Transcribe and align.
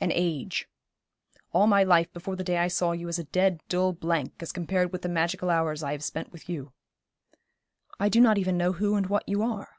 'An 0.00 0.10
age. 0.14 0.66
All 1.52 1.66
my 1.66 1.84
life 1.84 2.10
before 2.14 2.36
the 2.36 2.42
day 2.42 2.56
I 2.56 2.68
saw 2.68 2.92
you 2.92 3.06
is 3.06 3.18
a 3.18 3.24
dead, 3.24 3.60
dull 3.68 3.92
blank 3.92 4.32
as 4.40 4.50
compared 4.50 4.92
with 4.92 5.02
the 5.02 5.10
magical 5.10 5.50
hours 5.50 5.82
I 5.82 5.92
have 5.92 6.02
spent 6.02 6.32
with 6.32 6.48
you.' 6.48 6.72
'I 8.00 8.08
do 8.08 8.20
not 8.22 8.38
even 8.38 8.56
know 8.56 8.72
who 8.72 8.94
and 8.94 9.08
what 9.08 9.28
you 9.28 9.42
are.' 9.42 9.76